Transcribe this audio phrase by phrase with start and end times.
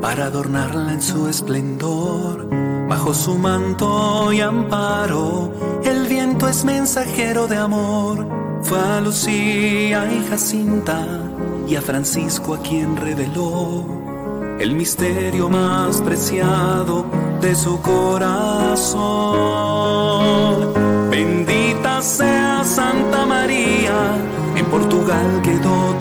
[0.00, 2.48] para adornarla en su esplendor.
[2.88, 5.52] Bajo su manto y amparo,
[5.84, 8.26] el viento es mensajero de amor.
[8.62, 11.04] Fue a Lucía y Jacinta
[11.68, 13.84] y a Francisco a quien reveló
[14.58, 17.04] el misterio más preciado
[17.40, 18.96] de su corazón.
[21.10, 24.16] Bendita sea Santa María,
[24.56, 25.95] en Portugal quedó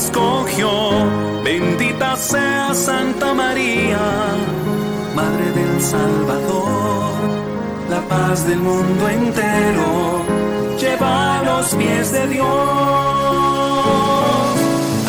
[0.00, 0.70] escogió.
[1.44, 4.00] Bendita sea Santa María,
[5.14, 7.14] Madre del Salvador,
[7.88, 10.24] la paz del mundo entero
[10.78, 12.46] lleva a los pies de Dios.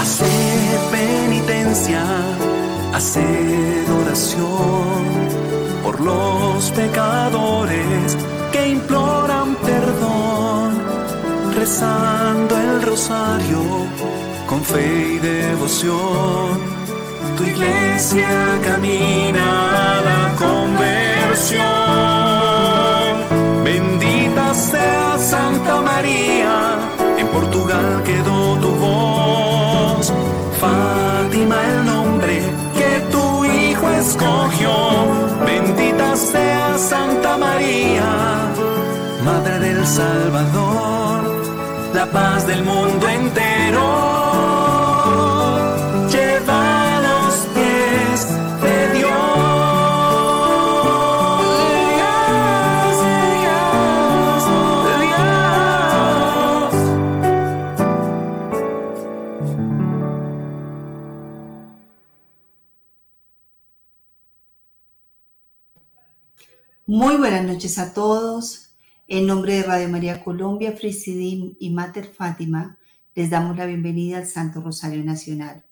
[0.04, 2.04] Hacer penitencia,
[2.94, 5.00] hacer oración
[5.84, 8.18] por los pecadores
[8.52, 10.70] que imploran perdón,
[11.56, 13.62] rezando el rosario
[14.52, 16.60] con fe y devoción.
[17.38, 18.30] Tu iglesia
[18.62, 19.48] camina
[19.88, 21.64] a la conversión.
[23.64, 26.54] Bendita sea Santa María,
[27.18, 30.14] en Portugal quedó tu voz.
[30.60, 32.36] Fátima el nombre
[32.78, 34.76] que tu hijo escogió.
[35.46, 38.10] Bendita sea Santa María,
[39.24, 41.20] Madre del Salvador,
[41.94, 43.51] la paz del mundo entero.
[67.78, 68.76] A todos.
[69.08, 72.78] En nombre de Radio María Colombia, Frisidim y Mater Fátima,
[73.14, 75.64] les damos la bienvenida al Santo Rosario Nacional.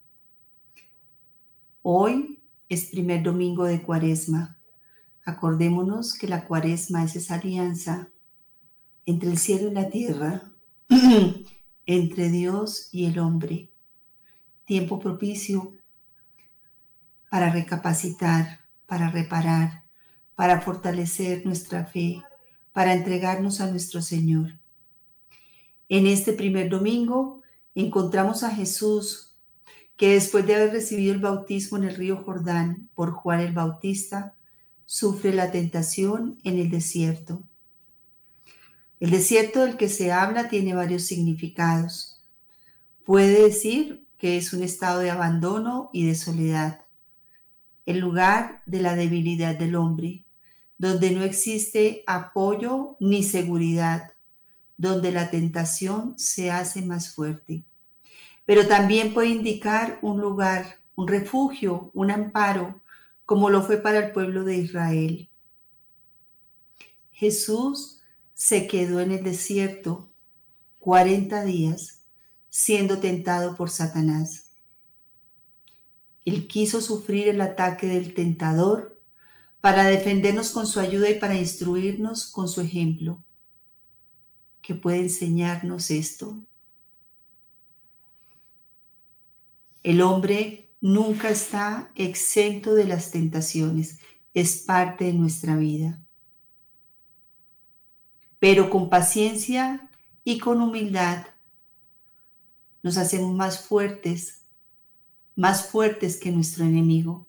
[1.81, 4.57] Hoy es primer domingo de Cuaresma.
[5.25, 8.09] Acordémonos que la Cuaresma es esa alianza
[9.05, 10.51] entre el cielo y la tierra,
[11.85, 13.71] entre Dios y el hombre.
[14.65, 15.75] Tiempo propicio
[17.29, 19.88] para recapacitar, para reparar,
[20.39, 22.23] para fortalecer nuestra fe,
[22.71, 24.57] para entregarnos a nuestro Señor.
[25.89, 27.41] En este primer domingo
[27.75, 29.35] encontramos a Jesús
[29.97, 34.33] que después de haber recibido el bautismo en el río Jordán por Juan el Bautista,
[34.85, 37.43] sufre la tentación en el desierto.
[39.01, 42.23] El desierto del que se habla tiene varios significados.
[43.03, 46.85] Puede decir que es un estado de abandono y de soledad,
[47.85, 50.23] el lugar de la debilidad del hombre,
[50.79, 54.13] donde no existe apoyo ni seguridad,
[54.77, 57.65] donde la tentación se hace más fuerte.
[58.45, 62.81] Pero también puede indicar un lugar, un refugio, un amparo,
[63.25, 65.29] como lo fue para el pueblo de Israel.
[67.11, 68.01] Jesús
[68.33, 70.09] se quedó en el desierto
[70.79, 72.05] 40 días
[72.47, 74.51] siendo tentado por Satanás.
[76.23, 78.98] Él quiso sufrir el ataque del tentador
[79.61, 83.23] para defendernos con su ayuda y para instruirnos con su ejemplo.
[84.61, 86.37] ¿Qué puede enseñarnos esto?
[89.83, 93.99] El hombre nunca está exento de las tentaciones,
[94.33, 96.01] es parte de nuestra vida.
[98.39, 99.89] Pero con paciencia
[100.23, 101.27] y con humildad
[102.81, 104.45] nos hacemos más fuertes,
[105.35, 107.28] más fuertes que nuestro enemigo.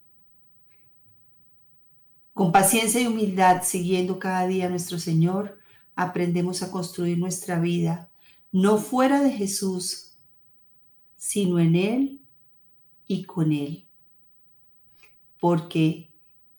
[2.40, 5.58] Con paciencia y humildad, siguiendo cada día a nuestro Señor,
[5.94, 8.10] aprendemos a construir nuestra vida,
[8.50, 10.16] no fuera de Jesús,
[11.18, 12.22] sino en Él
[13.06, 13.86] y con Él.
[15.38, 16.14] Porque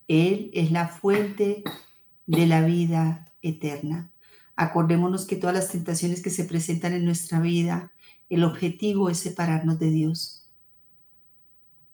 [0.07, 1.63] Él es la fuente
[2.28, 4.13] de la vida eterna.
[4.56, 7.92] Acordémonos que todas las tentaciones que se presentan en nuestra vida,
[8.30, 10.48] el objetivo es separarnos de Dios.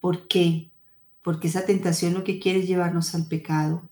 [0.02, 0.74] ¿Por qué?
[1.28, 3.90] Porque esa tentación lo que quiere es llevarnos al pecado.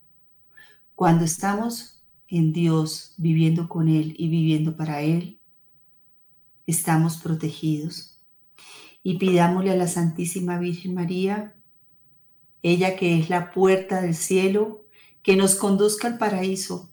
[0.95, 5.41] Cuando estamos en Dios, viviendo con Él y viviendo para Él,
[6.65, 8.21] estamos protegidos.
[9.03, 11.53] Y pidámosle a la Santísima Virgen María,
[12.61, 14.85] ella que es la puerta del cielo,
[15.21, 16.89] que nos conduzca al paraíso.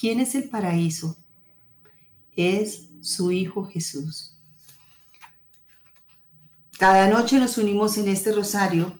[0.00, 1.18] ¿Quién es el paraíso?
[2.34, 4.38] Es su Hijo Jesús.
[6.78, 8.98] Cada noche nos unimos en este rosario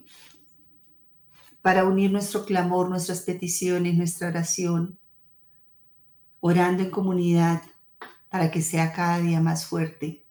[1.62, 4.98] para unir nuestro clamor, nuestras peticiones, nuestra oración,
[6.40, 7.62] orando en comunidad,
[8.28, 10.24] para que sea cada día más fuerte.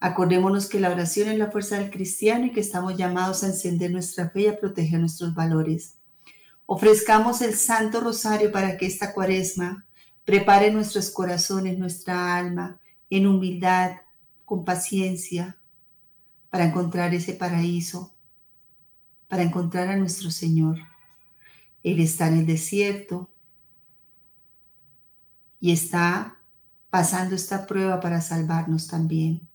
[0.00, 3.90] Acordémonos que la oración es la fuerza del cristiano y que estamos llamados a encender
[3.90, 5.98] nuestra fe y a proteger nuestros valores.
[6.66, 9.86] Ofrezcamos el Santo Rosario para que esta cuaresma
[10.24, 13.96] prepare nuestros corazones, nuestra alma, en humildad,
[14.44, 15.58] con paciencia,
[16.50, 18.13] para encontrar ese paraíso,
[19.28, 20.78] para encontrar a nuestro Señor.
[21.82, 23.30] Él está en el desierto
[25.60, 26.38] y está
[26.90, 29.48] pasando esta prueba para salvarnos también.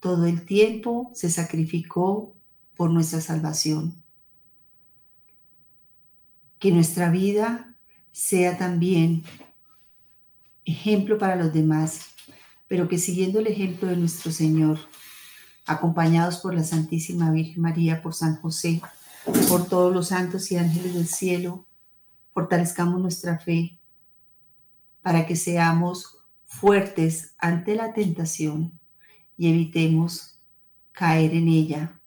[0.00, 2.34] Todo el tiempo se sacrificó
[2.74, 4.02] por nuestra salvación
[6.58, 7.74] que nuestra vida
[8.12, 9.24] sea también
[10.64, 12.06] ejemplo para los demás,
[12.66, 14.78] pero que siguiendo el ejemplo de nuestro Señor,
[15.66, 18.80] acompañados por la Santísima Virgen María, por San José,
[19.48, 21.66] por todos los santos y ángeles del cielo,
[22.32, 23.78] fortalezcamos nuestra fe
[25.02, 28.78] para que seamos fuertes ante la tentación
[29.36, 30.40] y evitemos
[30.92, 32.00] caer en ella,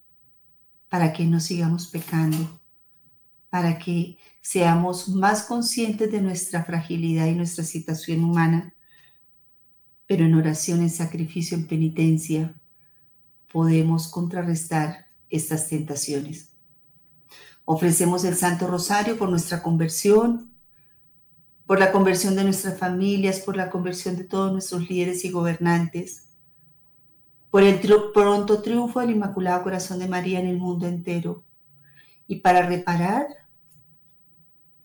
[0.88, 2.60] para que no sigamos pecando,
[3.50, 8.74] para que seamos más conscientes de nuestra fragilidad y nuestra situación humana,
[10.08, 12.56] pero en oración, en sacrificio, en penitencia,
[13.52, 16.52] podemos contrarrestar estas tentaciones.
[17.66, 20.52] Ofrecemos el Santo Rosario por nuestra conversión,
[21.66, 26.30] por la conversión de nuestras familias, por la conversión de todos nuestros líderes y gobernantes,
[27.52, 27.80] por el
[28.14, 31.44] pronto triunfo del Inmaculado Corazón de María en el mundo entero
[32.28, 33.28] y para reparar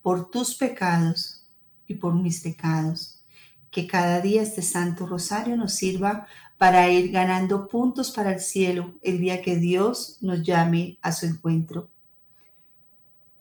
[0.02, 1.46] por tus pecados
[1.86, 3.24] y por mis pecados.
[3.70, 6.26] Que cada día este Santo Rosario nos sirva
[6.64, 11.26] para ir ganando puntos para el cielo el día que Dios nos llame a su
[11.26, 11.90] encuentro.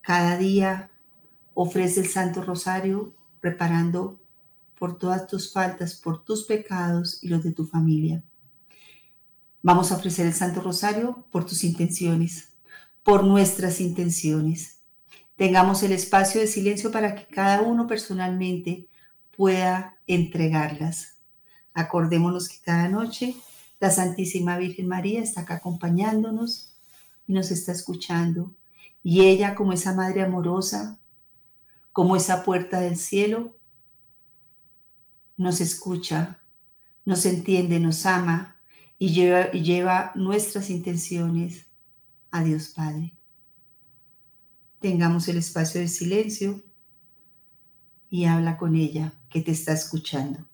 [0.02, 0.92] Cada día
[1.54, 4.20] ofrece el Santo Rosario reparando
[4.78, 8.22] por todas tus faltas, por tus pecados y los de tu familia.
[9.62, 12.50] Vamos a ofrecer el Santo Rosario por tus intenciones,
[13.04, 14.82] por nuestras intenciones.
[15.38, 18.90] Tengamos el espacio de silencio para que cada uno personalmente
[19.38, 21.23] pueda entregarlas.
[21.74, 23.36] Acordémonos que cada noche
[23.80, 26.74] la Santísima Virgen María está acá acompañándonos
[27.28, 28.56] y nos está escuchando.
[29.04, 31.00] Y ella, como esa Madre amorosa,
[31.92, 33.58] como esa puerta del cielo,
[35.36, 36.40] nos escucha,
[37.06, 38.56] nos entiende, nos ama
[38.98, 41.68] y lleva, y lleva nuestras intenciones
[42.32, 43.14] a Dios Padre
[44.84, 46.62] tengamos el espacio de silencio
[48.10, 50.46] y habla con ella que te está escuchando.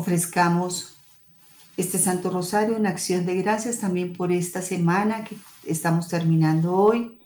[0.00, 0.94] Ofrezcamos
[1.76, 7.18] este Santo Rosario en acción de gracias también por esta semana que estamos terminando hoy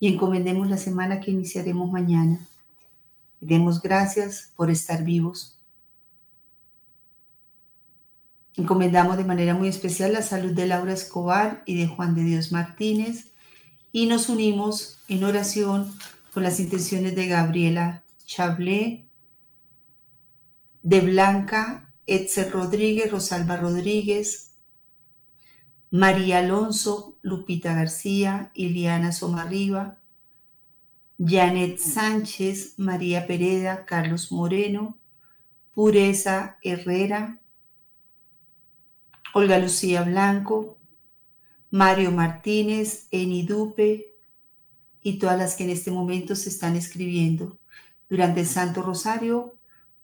[0.00, 2.40] y encomendemos la semana que iniciaremos mañana.
[3.40, 5.60] Demos gracias por estar vivos.
[8.56, 12.50] Encomendamos de manera muy especial la salud de Laura Escobar y de Juan de Dios
[12.50, 13.28] Martínez
[13.92, 15.96] y nos unimos en oración
[16.34, 19.06] con las intenciones de Gabriela Chablé,
[20.82, 24.54] de Blanca Etzer Rodríguez, Rosalba Rodríguez,
[25.90, 29.98] María Alonso, Lupita García, Iliana Somarriba,
[31.18, 34.98] Janet Sánchez, María Pereda, Carlos Moreno,
[35.74, 37.40] Pureza Herrera,
[39.32, 40.78] Olga Lucía Blanco,
[41.70, 44.14] Mario Martínez, Eni Dupe
[45.02, 47.58] y todas las que en este momento se están escribiendo.
[48.08, 49.54] Durante el Santo Rosario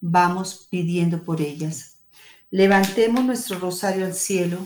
[0.00, 1.91] vamos pidiendo por ellas.
[2.52, 4.58] Levantemos nuestro rosario al cielo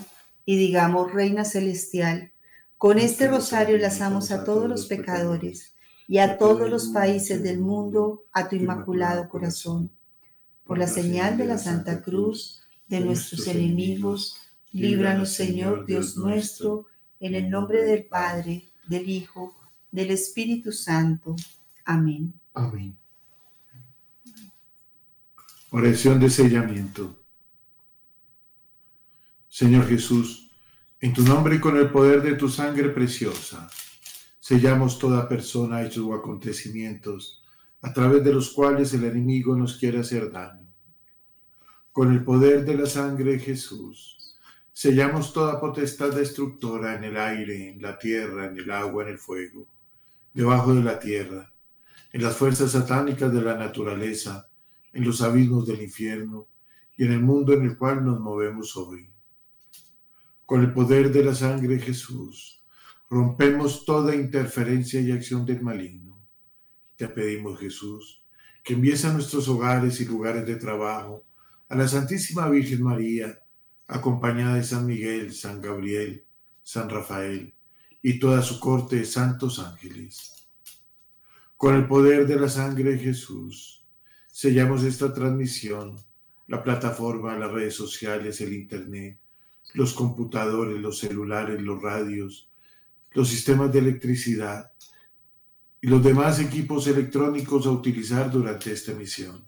[0.43, 2.33] y digamos, Reina Celestial,
[2.77, 5.73] con este rosario enlazamos a todos los pecadores
[6.05, 9.89] y a todos los países del mundo a tu inmaculado corazón.
[10.65, 14.35] Por la señal de la Santa Cruz de nuestros enemigos,
[14.73, 16.87] líbranos Señor Dios nuestro,
[17.21, 19.55] en el nombre del Padre, del Hijo,
[19.91, 21.37] del Espíritu Santo.
[21.85, 22.33] Amén.
[22.53, 22.97] Amén.
[25.71, 27.16] Oración de sellamiento.
[29.57, 30.51] Señor Jesús,
[31.01, 33.67] en tu nombre y con el poder de tu sangre preciosa,
[34.39, 37.43] sellamos toda persona, hechos o acontecimientos
[37.81, 40.71] a través de los cuales el enemigo nos quiere hacer daño.
[41.91, 44.37] Con el poder de la sangre Jesús,
[44.71, 49.17] sellamos toda potestad destructora en el aire, en la tierra, en el agua, en el
[49.17, 49.65] fuego,
[50.35, 51.51] debajo de la tierra,
[52.13, 54.49] en las fuerzas satánicas de la naturaleza,
[54.93, 56.47] en los abismos del infierno
[56.95, 59.16] y en el mundo en el cual nos movemos hoy.
[60.47, 62.63] Con el poder de la sangre de Jesús,
[63.09, 66.25] rompemos toda interferencia y acción del maligno.
[66.95, 68.23] Te pedimos, Jesús,
[68.63, 71.25] que envíes a nuestros hogares y lugares de trabajo
[71.67, 73.43] a la Santísima Virgen María,
[73.87, 76.23] acompañada de San Miguel, San Gabriel,
[76.63, 77.53] San Rafael
[78.01, 80.47] y toda su corte de santos ángeles.
[81.57, 83.85] Con el poder de la sangre de Jesús,
[84.31, 85.97] sellamos esta transmisión,
[86.47, 89.19] la plataforma, las redes sociales, el Internet,
[89.73, 92.49] los computadores, los celulares, los radios,
[93.11, 94.71] los sistemas de electricidad
[95.81, 99.45] y los demás equipos electrónicos a utilizar durante esta misión.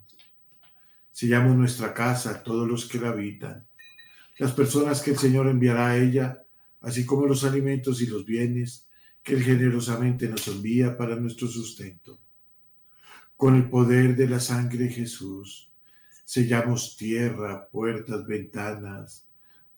[1.11, 3.67] Sellamos nuestra casa, todos los que la habitan,
[4.38, 6.43] las personas que el Señor enviará a ella,
[6.81, 8.88] así como los alimentos y los bienes
[9.21, 12.19] que Él generosamente nos envía para nuestro sustento.
[13.35, 15.71] Con el poder de la sangre de Jesús,
[16.25, 19.28] sellamos tierra, puertas, ventanas,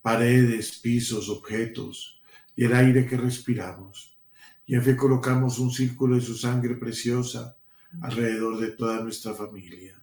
[0.02, 2.22] paredes, pisos, objetos
[2.56, 4.18] y el aire que respiramos.
[4.66, 7.58] Y en fe colocamos un círculo de su sangre preciosa
[8.02, 10.02] alrededor de toda nuestra familia.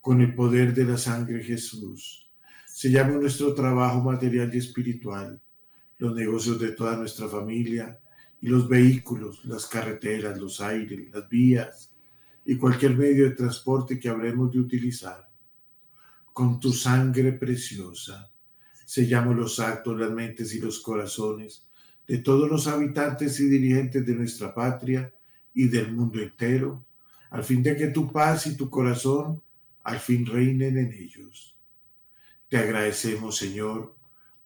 [0.00, 2.30] Con el poder de la sangre Jesús,
[2.66, 5.40] sellamos nuestro trabajo material y espiritual,
[5.98, 7.98] los negocios de toda nuestra familia
[8.40, 11.92] y los vehículos, las carreteras, los aires, las vías
[12.44, 15.28] y cualquier medio de transporte que habremos de utilizar.
[16.32, 18.30] Con tu sangre preciosa,
[18.86, 21.68] sellamos los actos, las mentes y los corazones
[22.06, 25.12] de todos los habitantes y dirigentes de nuestra patria
[25.52, 26.86] y del mundo entero,
[27.30, 29.42] al fin de que tu paz y tu corazón
[29.82, 31.58] al fin reinen en ellos.
[32.48, 33.96] Te agradecemos, Señor,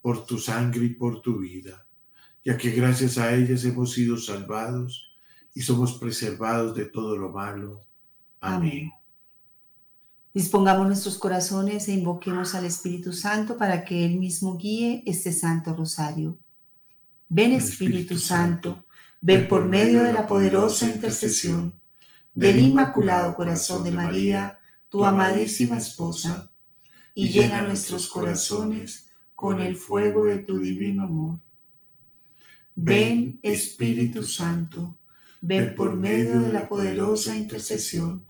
[0.00, 1.86] por tu sangre y por tu vida,
[2.42, 5.18] ya que gracias a ellas hemos sido salvados
[5.54, 7.84] y somos preservados de todo lo malo.
[8.40, 8.90] Amén.
[10.32, 15.74] Dispongamos nuestros corazones e invoquemos al Espíritu Santo para que Él mismo guíe este Santo
[15.74, 16.38] Rosario.
[17.28, 18.86] Ven Espíritu Santo,
[19.20, 21.74] ven por medio de la poderosa intercesión
[22.32, 26.52] del Inmaculado Corazón de María, tu amadísima esposa,
[27.12, 31.40] y llena nuestros corazones con el fuego de tu divino amor.
[32.76, 34.96] Ven Espíritu Santo,
[35.40, 38.29] ven por medio de la poderosa intercesión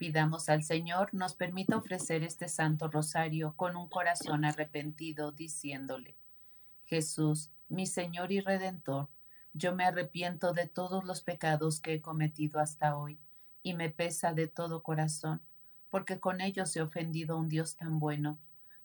[0.00, 6.16] Pidamos al Señor nos permita ofrecer este Santo Rosario con un corazón arrepentido, diciéndole,
[6.86, 9.10] Jesús, mi Señor y Redentor,
[9.52, 13.20] yo me arrepiento de todos los pecados que he cometido hasta hoy
[13.62, 15.42] y me pesa de todo corazón,
[15.90, 18.38] porque con ellos he ofendido a un Dios tan bueno.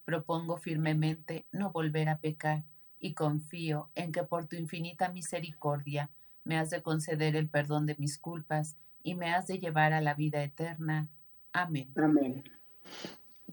[0.03, 2.65] Propongo firmemente no volver a pecar
[3.00, 6.12] y confío en que por tu infinita misericordia
[6.43, 10.01] me has de conceder el perdón de mis culpas y me has de llevar a
[10.01, 11.07] la vida eterna.
[11.53, 11.91] Amén.
[11.95, 12.43] Amén.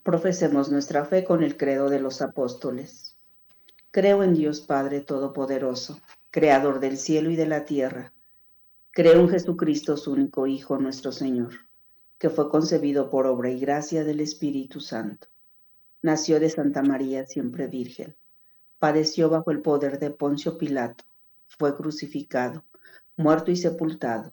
[0.02, 3.18] Profesemos nuestra fe con el credo de los apóstoles.
[3.90, 8.14] Creo en Dios Padre Todopoderoso, Creador del cielo y de la tierra.
[8.92, 11.52] Creo en Jesucristo, su único Hijo, nuestro Señor,
[12.16, 15.28] que fue concebido por obra y gracia del Espíritu Santo.
[16.00, 18.16] Nació de Santa María, siempre Virgen.
[18.78, 21.04] Padeció bajo el poder de Poncio Pilato.
[21.46, 22.64] Fue crucificado,
[23.16, 24.32] muerto y sepultado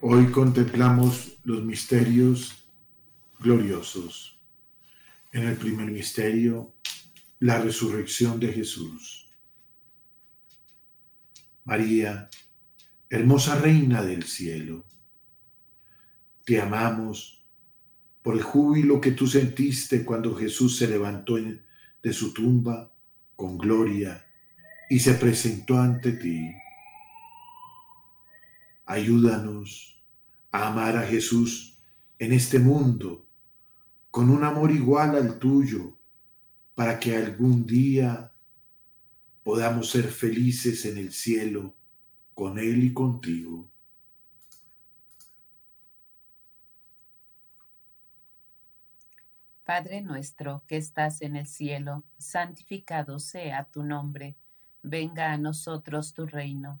[0.00, 2.64] Hoy contemplamos los misterios
[3.40, 4.38] gloriosos.
[5.32, 6.72] En el primer misterio,
[7.40, 9.28] la resurrección de Jesús.
[11.64, 12.30] María,
[13.10, 14.84] hermosa reina del cielo,
[16.44, 17.44] te amamos
[18.22, 22.94] por el júbilo que tú sentiste cuando Jesús se levantó de su tumba
[23.34, 24.24] con gloria
[24.88, 26.52] y se presentó ante ti.
[28.88, 30.02] Ayúdanos
[30.50, 31.78] a amar a Jesús
[32.18, 33.28] en este mundo
[34.10, 35.98] con un amor igual al tuyo,
[36.74, 38.32] para que algún día
[39.42, 41.76] podamos ser felices en el cielo
[42.32, 43.70] con Él y contigo.
[49.64, 54.38] Padre nuestro que estás en el cielo, santificado sea tu nombre,
[54.82, 56.80] venga a nosotros tu reino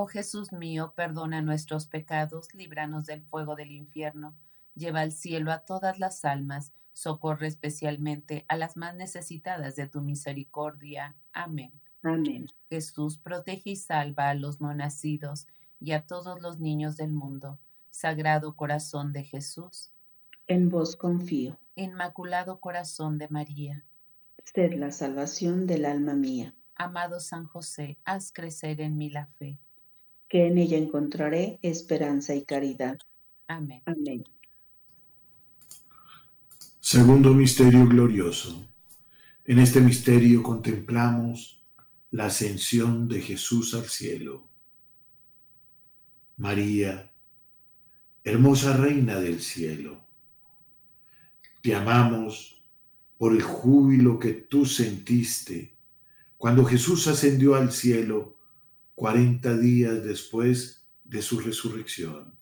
[0.00, 4.36] Oh Jesús mío, perdona nuestros pecados, líbranos del fuego del infierno,
[4.76, 10.00] lleva al cielo a todas las almas, socorre especialmente a las más necesitadas de tu
[10.00, 11.16] misericordia.
[11.32, 11.72] Amén.
[12.04, 12.46] Amén.
[12.70, 15.48] Jesús, protege y salva a los no nacidos
[15.80, 17.58] y a todos los niños del mundo.
[17.90, 19.90] Sagrado corazón de Jesús.
[20.46, 21.58] En vos confío.
[21.74, 23.84] Inmaculado Corazón de María.
[24.44, 26.54] Sed la salvación del alma mía.
[26.76, 29.58] Amado San José, haz crecer en mí la fe.
[30.28, 32.98] Que en ella encontraré esperanza y caridad.
[33.46, 33.82] Amén.
[33.86, 34.24] Amén.
[36.80, 38.66] Segundo misterio glorioso.
[39.44, 41.62] En este misterio contemplamos
[42.10, 44.48] la ascensión de Jesús al cielo.
[46.36, 47.12] María,
[48.24, 50.06] hermosa reina del cielo,
[51.60, 52.62] te amamos
[53.18, 55.76] por el júbilo que tú sentiste
[56.36, 58.37] cuando Jesús ascendió al cielo
[58.98, 62.36] 40 días después de su resurrección.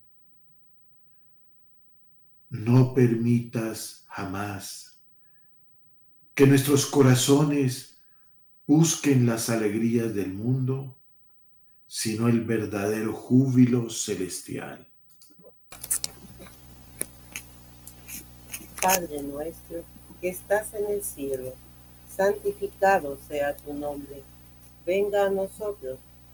[2.48, 5.02] No permitas jamás
[6.34, 8.00] que nuestros corazones
[8.66, 10.98] busquen las alegrías del mundo,
[11.86, 14.90] sino el verdadero júbilo celestial.
[18.80, 19.84] Padre nuestro
[20.22, 21.52] que estás en el cielo,
[22.16, 24.22] santificado sea tu nombre.
[24.86, 25.98] Venga a nosotros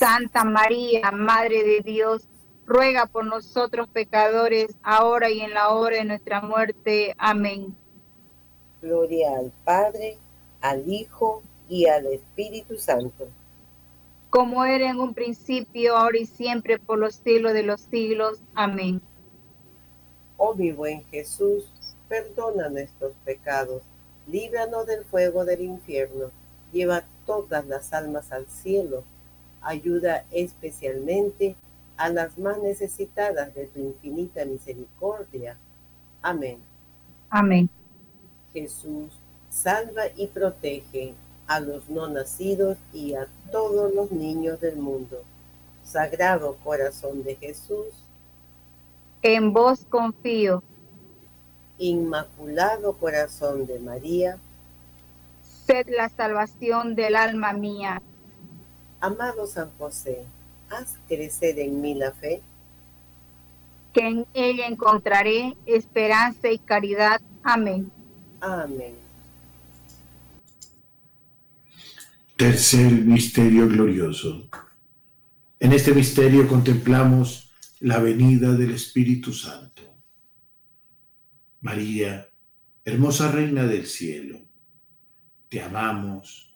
[0.00, 2.22] Santa María, Madre de Dios,
[2.64, 7.14] ruega por nosotros pecadores, ahora y en la hora de nuestra muerte.
[7.18, 7.76] Amén.
[8.80, 10.16] Gloria al Padre,
[10.62, 13.28] al Hijo y al Espíritu Santo.
[14.30, 18.38] Como era en un principio, ahora y siempre, por los siglos de los siglos.
[18.54, 19.02] Amén.
[20.38, 21.70] Oh mi buen Jesús,
[22.08, 23.82] perdona nuestros pecados,
[24.26, 26.30] líbranos del fuego del infierno,
[26.72, 29.04] lleva todas las almas al cielo
[29.62, 31.56] ayuda especialmente
[31.96, 35.56] a las más necesitadas de tu infinita misericordia.
[36.22, 36.58] Amén.
[37.28, 37.68] Amén.
[38.52, 39.12] Jesús,
[39.50, 41.14] salva y protege
[41.46, 45.22] a los no nacidos y a todos los niños del mundo.
[45.84, 47.88] Sagrado corazón de Jesús.
[49.22, 50.62] En vos confío.
[51.78, 54.38] Inmaculado corazón de María.
[55.66, 58.00] Sed la salvación del alma mía.
[59.00, 60.26] Amado San José,
[60.68, 62.42] haz crecer en mí la fe.
[63.94, 67.20] Que en ella encontraré esperanza y caridad.
[67.42, 67.90] Amén.
[68.40, 68.94] Amén.
[72.36, 74.48] Tercer misterio glorioso.
[75.58, 79.82] En este misterio contemplamos la venida del Espíritu Santo.
[81.60, 82.28] María,
[82.84, 84.40] hermosa Reina del Cielo,
[85.48, 86.49] te amamos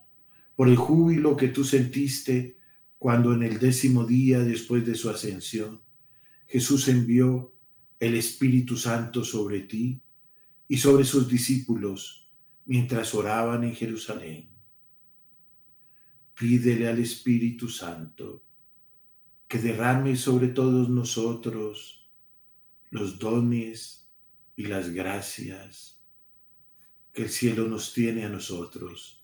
[0.57, 2.59] por el júbilo que tú sentiste
[2.99, 5.85] cuando en el décimo día después de su ascensión
[6.47, 7.55] Jesús envió
[7.99, 10.01] el Espíritu Santo sobre ti
[10.69, 12.31] y sobre sus discípulos
[12.67, 14.51] mientras oraban en Jerusalén.
[16.39, 18.45] Pídele al Espíritu Santo
[19.49, 22.11] que derrame sobre todos nosotros
[22.91, 24.09] los dones
[24.57, 26.01] y las gracias
[27.13, 29.24] que el cielo nos tiene a nosotros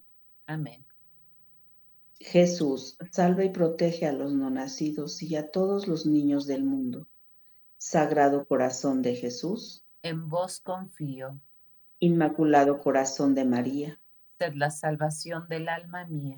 [0.51, 0.85] Amén.
[2.19, 7.07] Jesús, salva y protege a los no nacidos y a todos los niños del mundo.
[7.77, 9.85] Sagrado corazón de Jesús.
[10.03, 11.39] En vos confío.
[11.99, 14.01] Inmaculado corazón de María.
[14.39, 16.37] Sed la salvación del alma mía.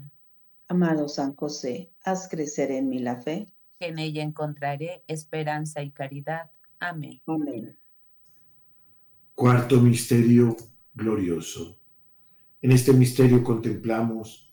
[0.67, 3.47] Amado San José, haz crecer en mí la fe.
[3.79, 6.51] En ella encontraré esperanza y caridad.
[6.79, 7.19] Amén.
[7.25, 7.75] Amén.
[9.33, 10.55] Cuarto misterio
[10.93, 11.79] glorioso.
[12.63, 14.49] En este misterio contemplamos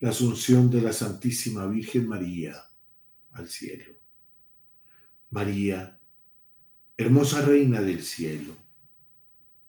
[0.00, 2.54] la asunción de la Santísima Virgen María
[3.32, 3.94] al cielo.
[5.30, 5.98] María,
[6.98, 8.52] hermosa Reina del cielo,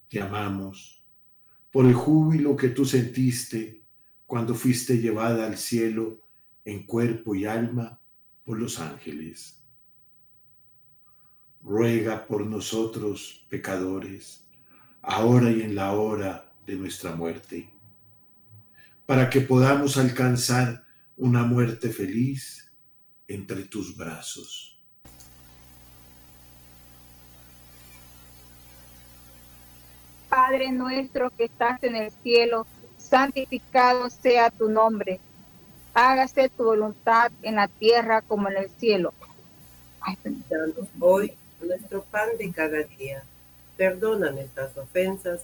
[0.10, 1.02] te amamos
[1.72, 3.86] por el júbilo que tú sentiste
[4.26, 6.20] cuando fuiste llevada al cielo
[6.66, 8.02] en cuerpo y alma
[8.44, 9.64] por los ángeles.
[11.62, 14.46] Ruega por nosotros, pecadores,
[15.02, 17.77] ahora y en la hora de nuestra muerte,
[19.08, 20.84] para que podamos alcanzar
[21.16, 22.72] una muerte feliz
[23.28, 24.78] entre tus brazos.
[30.30, 32.68] Padre nuestro que estás en el cielo,
[32.98, 35.22] santificado sea tu nombre.
[35.94, 39.14] Hágase tu voluntad en la tierra como en el cielo.
[40.50, 43.24] Danos hoy nuestro pan de cada día.
[43.78, 45.44] Perdona nuestras ofensas,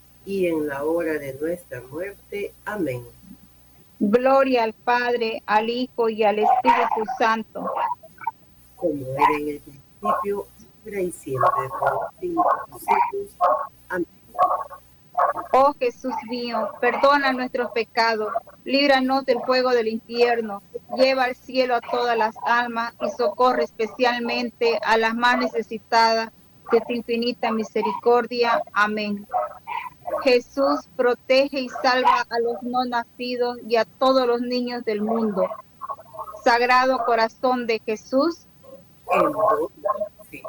[0.25, 2.53] en la hora de nuestra muerte.
[2.65, 3.03] Amén.
[3.99, 7.69] Gloria al Padre, al Hijo y al Espíritu Santo.
[8.75, 10.47] Como era en el principio,
[10.85, 13.35] ahora y siempre, por los siglos de los siglos.
[13.89, 14.07] Amén.
[15.53, 20.61] Oh Jesús mío, perdona nuestros pecados, líbranos del fuego del infierno,
[20.95, 26.31] lleva al cielo a todas las almas y socorre especialmente a las más necesitadas
[26.71, 28.61] de tu infinita misericordia.
[28.73, 29.27] Amén.
[30.23, 35.47] Jesús protege y salva a los no nacidos y a todos los niños del mundo.
[36.43, 38.39] Sagrado corazón de Jesús,
[40.29, 40.41] sí.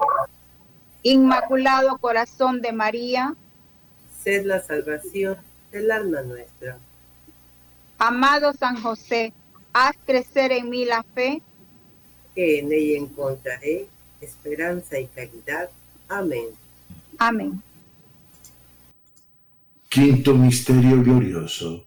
[1.02, 3.34] Inmaculado corazón de María,
[4.22, 5.36] Sed la salvación
[5.72, 6.78] del alma nuestra.
[7.98, 9.32] amado San José,
[9.72, 11.42] haz crecer en mí la fe.
[12.34, 13.88] Que en ella encontraré
[14.20, 15.70] esperanza y caridad.
[16.08, 16.46] Amén.
[17.18, 17.62] Amén.
[19.94, 21.86] Quinto misterio glorioso.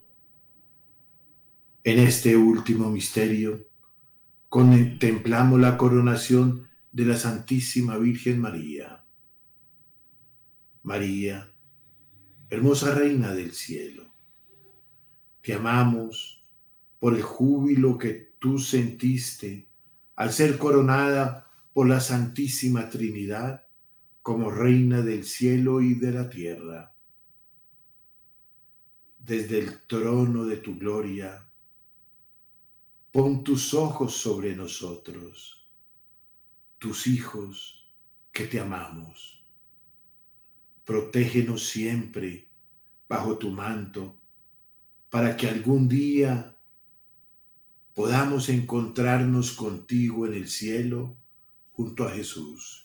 [1.84, 3.68] En este último misterio
[4.48, 9.04] contemplamos la coronación de la Santísima Virgen María.
[10.84, 11.52] María,
[12.52, 14.14] hermosa Reina del cielo,
[15.42, 16.46] te amamos
[17.00, 19.68] por el júbilo que tú sentiste
[20.16, 23.66] al ser coronada por la Santísima Trinidad
[24.22, 26.95] como Reina del cielo y de la tierra
[29.26, 31.50] desde el trono de tu gloria,
[33.12, 35.68] pon tus ojos sobre nosotros,
[36.78, 37.92] tus hijos
[38.32, 39.44] que te amamos.
[40.84, 42.50] Protégenos siempre
[43.10, 44.16] bajo tu manto,
[45.10, 46.60] para que algún día
[47.96, 51.18] podamos encontrarnos contigo en el cielo
[51.72, 52.85] junto a Jesús.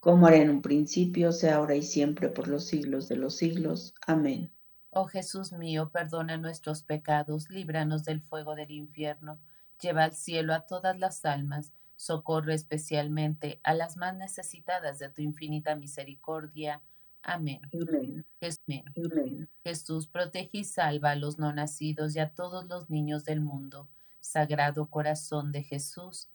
[0.00, 3.94] Como era en un principio, sea ahora y siempre, por los siglos de los siglos.
[4.06, 4.52] Amén.
[4.90, 9.38] Oh Jesús mío, perdona nuestros pecados, líbranos del fuego del infierno,
[9.80, 15.20] lleva al cielo a todas las almas, socorre especialmente a las más necesitadas de tu
[15.20, 16.80] infinita misericordia.
[17.22, 17.60] Amén.
[17.72, 18.24] Amén.
[18.40, 19.48] Amén.
[19.64, 23.88] Jesús, protege y salva a los no nacidos y a todos los niños del mundo.
[24.20, 26.28] Sagrado corazón de Jesús.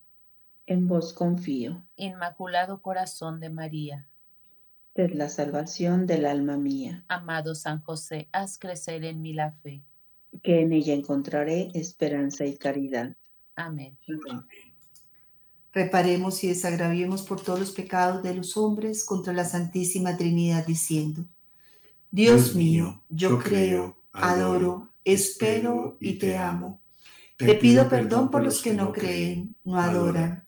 [0.65, 1.83] En vos confío.
[1.97, 4.07] Inmaculado corazón de María.
[4.95, 7.03] Es la salvación del alma mía.
[7.09, 9.83] Amado San José, haz crecer en mí la fe.
[10.41, 13.15] Que en ella encontraré esperanza y caridad.
[13.55, 13.97] Amén.
[14.29, 14.43] Amén.
[15.73, 21.25] Reparemos y desagraviemos por todos los pecados de los hombres contra la Santísima Trinidad, diciendo,
[22.11, 26.79] Dios mío, yo creo, adoro, espero y te amo.
[27.37, 30.47] Te pido perdón por los que no creen, no adoran,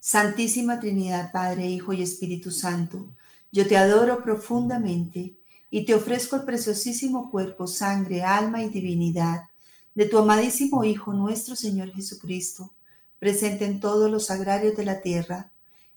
[0.00, 3.08] Santísima Trinidad, Padre, Hijo y Espíritu Santo,
[3.50, 5.36] yo te adoro profundamente
[5.70, 9.48] y te ofrezco el preciosísimo cuerpo, sangre, alma y divinidad
[9.94, 12.72] de tu amadísimo Hijo nuestro Señor Jesucristo,
[13.18, 15.50] presente en todos los agrarios de la tierra,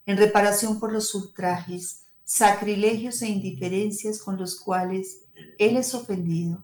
[0.08, 5.20] en reparación por los ultrajes, sacrilegios e indiferencias con los cuales
[5.60, 6.64] Él es ofendido,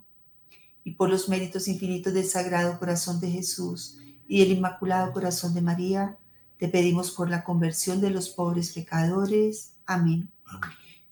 [0.84, 5.62] y por los méritos infinitos del Sagrado Corazón de Jesús y del Inmaculado Corazón de
[5.62, 6.18] María,
[6.58, 9.74] te pedimos por la conversión de los pobres pecadores.
[9.86, 10.30] Amén.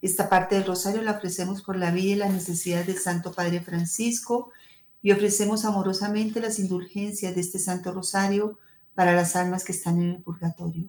[0.02, 3.62] Esta parte del rosario la ofrecemos por la vida y la necesidad del Santo Padre
[3.62, 4.52] Francisco
[5.02, 8.58] y ofrecemos amorosamente las indulgencias de este Santo Rosario
[8.96, 10.88] para las almas que están en el purgatorio.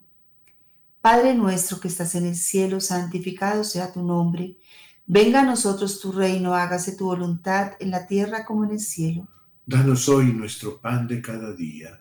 [1.00, 4.56] Padre nuestro que estás en el cielo, santificado sea tu nombre.
[5.06, 9.28] Venga a nosotros tu reino, hágase tu voluntad en la tierra como en el cielo.
[9.64, 12.00] Danos hoy nuestro pan de cada día.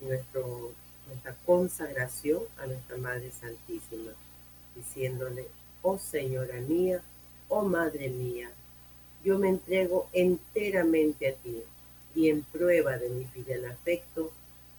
[0.00, 4.12] nuestra consagración a nuestra Madre Santísima,
[4.74, 5.46] diciéndole,
[5.82, 7.00] oh Señora mía,
[7.48, 8.50] oh Madre mía,
[9.24, 11.62] yo me entrego enteramente a ti
[12.14, 14.30] y en prueba de mi fidel afecto,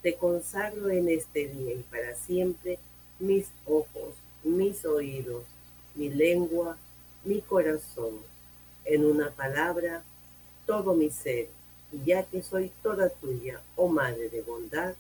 [0.02, 2.80] te consagro en este día y para siempre
[3.20, 5.44] mis ojos, mis oídos,
[5.96, 6.78] mi lengua,
[7.26, 8.16] mi corazón,
[8.86, 10.04] en una palabra,
[10.66, 11.50] todo mi ser,
[11.92, 14.96] y ya que soy toda tuya, oh Madre de bondad,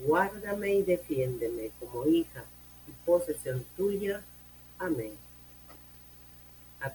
[0.00, 2.44] guárdame y defiéndeme como hija
[2.88, 4.22] y posesión tuya.
[4.78, 5.12] Amén.
[6.80, 6.90] A,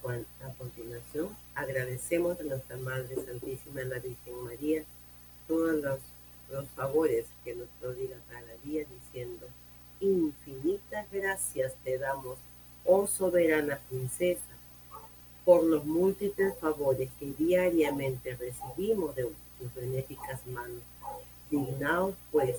[0.58, 4.84] continuación, agradecemos a nuestra Madre Santísima, la Virgen María,
[5.48, 6.00] todos los,
[6.52, 9.48] los favores que nos prodiga cada día, diciendo,
[10.00, 12.38] infinitas gracias te damos,
[12.86, 14.42] oh soberana princesa,
[15.44, 19.24] por los múltiples favores que diariamente recibimos de
[19.58, 20.84] tus benéficas manos.
[21.50, 22.58] Dignaos, pues,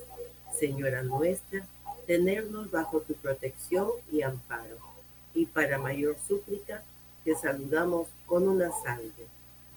[0.59, 1.65] Señora nuestra,
[2.07, 4.77] tenernos bajo tu protección y amparo.
[5.35, 6.83] Y para mayor súplica,
[7.25, 9.27] te saludamos con una salve.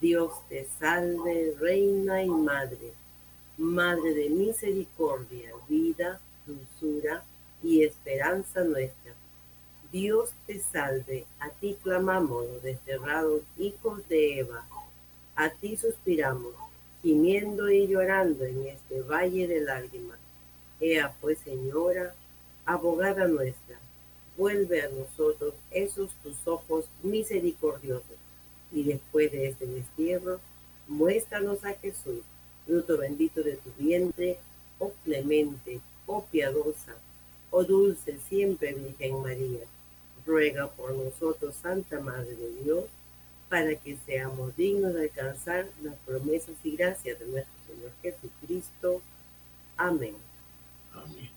[0.02, 2.94] Dios te salve, Reina y Madre,
[3.58, 7.24] Madre de misericordia, vida, dulzura
[7.62, 9.14] y esperanza nuestra.
[9.92, 14.66] Dios te salve, a ti clamamos los desterrados hijos de Eva,
[15.36, 16.54] a ti suspiramos,
[17.04, 20.18] gimiendo y llorando en este valle de lágrimas.
[20.80, 22.16] Ea pues, Señora,
[22.66, 23.78] abogada nuestra,
[24.38, 28.18] vuelve a nosotros esos tus ojos misericordiosos,
[28.72, 30.40] y después de este destierro,
[30.88, 32.22] muéstranos a Jesús,
[32.66, 34.40] fruto bendito de tu vientre,
[34.80, 36.96] oh clemente, oh piadosa,
[37.52, 39.66] oh dulce siempre Virgen María.
[40.26, 42.86] Ruega por nosotros, Santa Madre de Dios,
[43.54, 49.00] para que seamos dignos de alcanzar las promesas y gracias de nuestro Señor Jesucristo.
[49.78, 50.16] Amén.
[50.92, 51.30] Amén.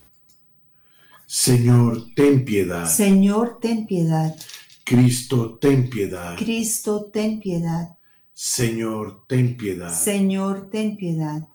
[1.27, 2.87] Señor, ten piedad.
[2.87, 4.35] Señor, ten piedad.
[4.83, 6.39] Cristo, ten piedad.
[6.39, 7.99] Cristo, ten piedad.
[8.33, 9.93] Señor, ten piedad.
[9.93, 11.47] Señor, ten piedad.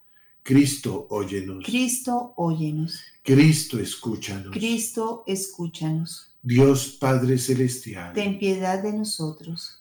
[0.43, 1.65] Cristo, óyenos.
[1.65, 3.01] Cristo, óyenos.
[3.23, 4.53] Cristo, escúchanos.
[4.53, 6.35] Cristo, escúchanos.
[6.43, 8.13] Dios Padre Celestial.
[8.13, 9.80] Ten piedad de nosotros.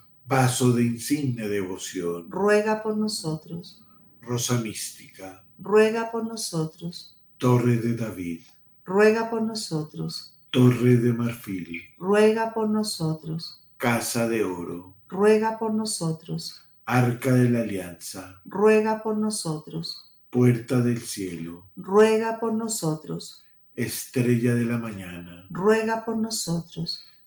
[0.31, 3.83] vaso de insigne devoción, ruega por nosotros,
[4.21, 8.39] rosa mística, ruega por nosotros, torre de David,
[8.85, 16.61] ruega por nosotros, torre de marfil, ruega por nosotros, casa de oro, ruega por nosotros,
[16.85, 23.43] arca de la alianza, ruega por nosotros, puerta del cielo, ruega por nosotros,
[23.75, 27.03] estrella de la mañana, ruega por nosotros,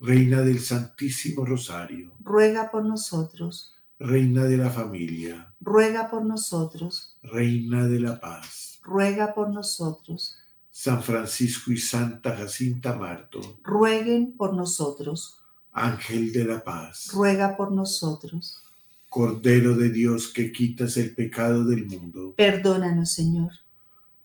[0.00, 7.86] reina del Santísimo Rosario, ruega por nosotros, reina de la familia, ruega por nosotros, reina
[7.86, 10.36] de la paz, ruega por nosotros,
[10.70, 15.38] San Francisco y Santa Jacinta Marto, rueguen por nosotros,
[15.72, 18.62] Ángel de la paz, ruega por nosotros.
[19.10, 23.50] Cordero de Dios que quitas el pecado del mundo, Perdónanos, Señor.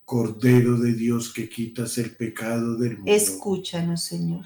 [0.05, 4.45] Cordero de Dios que quitas el pecado del mundo, Escúchanos, Señor.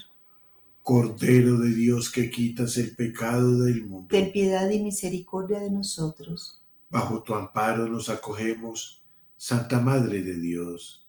[0.89, 6.63] Cordero de Dios que quitas el pecado del mundo, Ten piedad y misericordia de nosotros.
[6.89, 9.03] bajo tu amparo nos acogemos,
[9.37, 11.07] Santa Madre de Dios.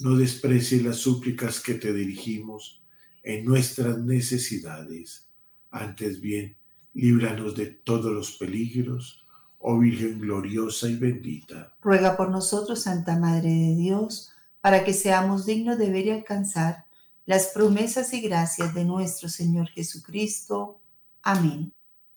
[0.00, 2.82] No desprecies las súplicas que te dirigimos
[3.22, 5.28] en nuestras necesidades.
[5.70, 6.56] Antes bien,
[6.94, 9.24] líbranos de todos los peligros,
[9.60, 11.76] oh Virgen gloriosa y bendita.
[11.80, 16.89] Ruega por nosotros, Santa Madre de Dios, para que seamos dignos de ver y alcanzar
[17.30, 20.80] las promesas y gracias de nuestro Señor Jesucristo.
[21.22, 21.72] Amén.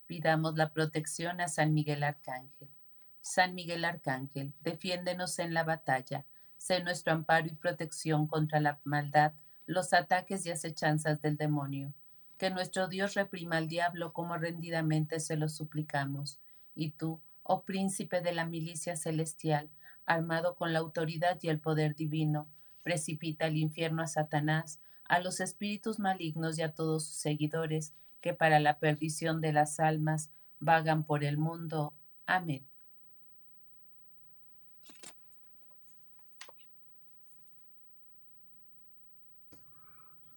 [0.08, 2.68] Pidamos la protección a San Miguel Arcángel.
[3.22, 6.26] San Miguel Arcángel, defiéndenos en la batalla.
[6.58, 9.34] Sé nuestro amparo y protección contra la maldad,
[9.68, 11.94] los ataques y acechanzas del demonio.
[12.40, 16.40] Que nuestro Dios reprima al diablo como rendidamente se lo suplicamos.
[16.74, 19.70] Y tú, oh príncipe de la milicia celestial,
[20.08, 22.50] armado con la autoridad y el poder divino,
[22.82, 28.34] precipita al infierno a Satanás, a los espíritus malignos y a todos sus seguidores, que
[28.34, 30.30] para la perdición de las almas
[30.60, 31.94] vagan por el mundo.
[32.26, 32.66] Amén.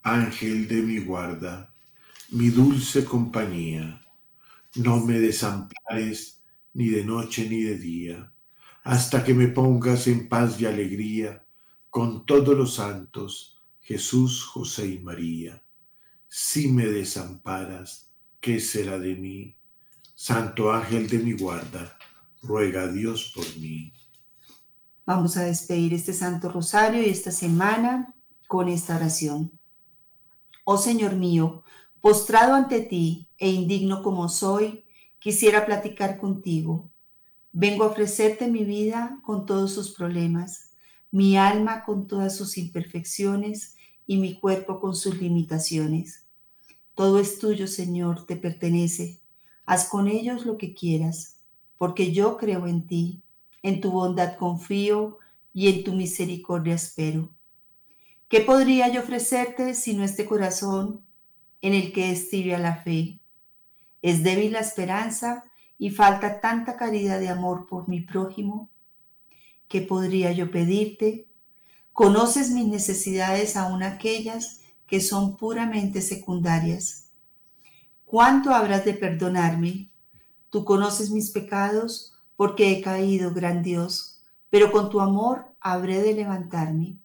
[0.03, 1.73] Ángel de mi guarda,
[2.31, 4.01] mi dulce compañía,
[4.77, 6.41] no me desampares
[6.75, 8.33] ni de noche ni de día,
[8.85, 11.45] hasta que me pongas en paz y alegría
[11.91, 13.56] con todos los santos,
[13.87, 15.63] Jesús, José y María.
[16.27, 18.11] Si me desamparas,
[18.41, 19.55] ¿qué será de mí?
[20.17, 21.97] Santo ángel de mi guarda,
[22.43, 23.93] ruega a Dios por mí.
[25.05, 28.13] Vamos a despedir este Santo Rosario y esta semana
[28.49, 29.53] con esta oración.
[30.65, 31.63] Oh Señor mío,
[32.01, 34.85] postrado ante ti e indigno como soy,
[35.21, 36.91] quisiera platicar contigo.
[37.53, 40.73] Vengo a ofrecerte mi vida con todos sus problemas,
[41.13, 43.76] mi alma con todas sus imperfecciones
[44.07, 46.25] y mi cuerpo con sus limitaciones.
[46.95, 49.21] Todo es tuyo, Señor, te pertenece.
[49.65, 51.37] Haz con ellos lo que quieras,
[51.77, 53.23] porque yo creo en ti,
[53.63, 55.19] en tu bondad confío
[55.53, 57.31] y en tu misericordia espero.
[58.29, 61.05] ¿Qué podría yo ofrecerte sino este corazón
[61.63, 63.21] en el que es la fe?
[64.03, 65.45] Es débil la esperanza
[65.79, 68.71] y falta tanta caridad de amor por mi prójimo.
[69.69, 71.27] ¿Qué podría yo pedirte?
[71.97, 77.07] Conoces mis necesidades aun aquellas que son puramente secundarias.
[78.05, 79.89] ¿Cuánto habrás de perdonarme?
[80.51, 84.21] Tú conoces mis pecados porque he caído, gran Dios,
[84.51, 86.99] pero con tu amor habré de levantarme.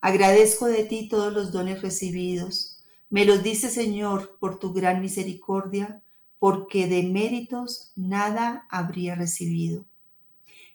[0.00, 2.82] Agradezco de ti todos los dones recibidos.
[3.10, 6.00] Me los dice, Señor, por tu gran misericordia,
[6.38, 9.84] porque de méritos nada habría recibido.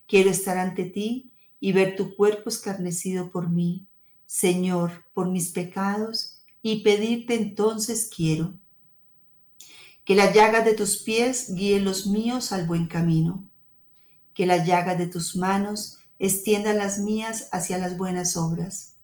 [0.06, 1.33] Quiero estar ante ti
[1.64, 3.88] y ver tu cuerpo escarnecido por mí,
[4.26, 8.54] Señor, por mis pecados, y pedirte entonces quiero
[10.04, 13.46] que las llagas de tus pies guíen los míos al buen camino,
[14.34, 18.98] que las llagas de tus manos extiendan las mías hacia las buenas obras,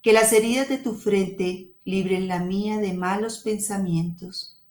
[0.00, 4.62] que las heridas de tu frente libren la mía de malos pensamientos,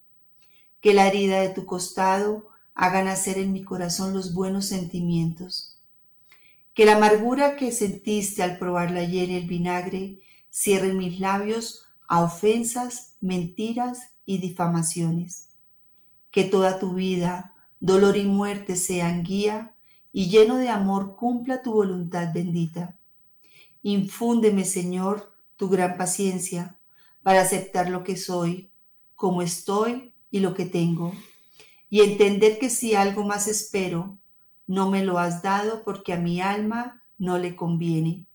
[0.79, 5.68] que la herida de tu costado haga nacer en mi corazón los buenos sentimientos,
[6.79, 10.19] que la amargura que sentiste al probar la hiel y el vinagre
[10.49, 15.49] cierre mis labios a ofensas, mentiras y difamaciones.
[16.31, 19.75] Que toda tu vida, dolor y muerte sean guía
[20.13, 22.97] y lleno de amor cumpla tu voluntad bendita.
[23.83, 26.77] Infúndeme, Señor, tu gran paciencia
[27.23, 28.71] para aceptar lo que soy,
[29.15, 31.11] como estoy y lo que tengo,
[31.89, 34.17] y entender que si algo más espero,
[34.69, 38.27] no me lo has dado porque a mi alma no le conviene.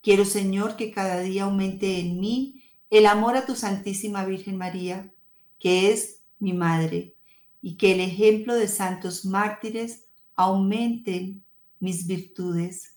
[0.00, 5.14] Quiero, Señor, que cada día aumente en mí el amor a tu Santísima Virgen María,
[5.60, 7.14] que es mi Madre,
[7.60, 11.44] y que el ejemplo de santos mártires aumenten
[11.78, 12.96] mis virtudes.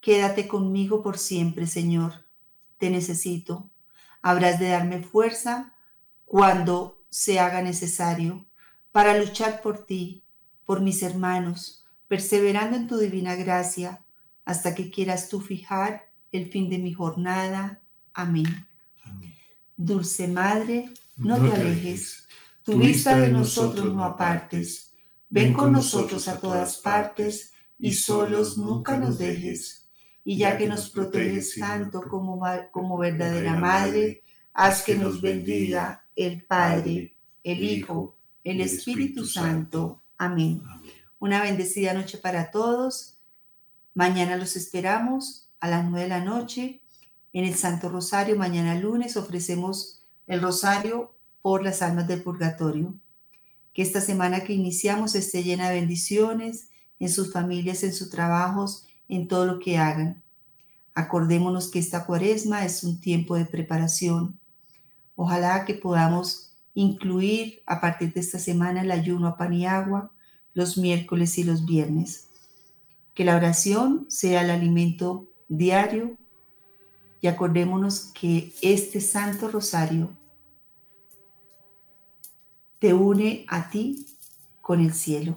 [0.00, 2.26] Quédate conmigo por siempre, Señor.
[2.78, 3.68] Te necesito.
[4.22, 5.74] Habrás de darme fuerza
[6.24, 8.46] cuando se haga necesario
[8.92, 10.24] para luchar por ti
[10.70, 14.04] por mis hermanos, perseverando en tu divina gracia,
[14.44, 17.80] hasta que quieras tú fijar el fin de mi jornada.
[18.14, 18.68] Amén.
[19.76, 22.28] Dulce Madre, no, te alejes,
[22.62, 24.94] tu vista de nosotros no apartes.
[25.28, 29.90] Ven con nosotros a todas partes y solos nunca nos dejes.
[30.22, 32.40] Y ya que nos proteges tanto como,
[32.70, 40.00] como verdadera Madre, haz que nos bendiga el Padre, el Hijo, el Espíritu Santo.
[40.20, 40.62] Amén.
[41.18, 43.16] Una bendecida noche para todos.
[43.94, 46.82] Mañana los esperamos a las nueve de la noche
[47.32, 48.36] en el Santo Rosario.
[48.36, 52.94] Mañana lunes ofrecemos el Rosario por las almas del purgatorio.
[53.72, 56.68] Que esta semana que iniciamos esté llena de bendiciones
[56.98, 60.22] en sus familias, en sus trabajos, en todo lo que hagan.
[60.92, 64.38] Acordémonos que esta cuaresma es un tiempo de preparación.
[65.16, 66.49] Ojalá que podamos
[66.80, 70.10] incluir a partir de esta semana el ayuno a pan y agua
[70.54, 72.28] los miércoles y los viernes.
[73.14, 76.16] Que la oración sea el alimento diario
[77.20, 80.16] y acordémonos que este Santo Rosario
[82.78, 84.06] te une a ti
[84.62, 85.36] con el cielo.